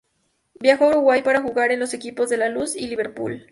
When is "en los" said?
1.71-1.93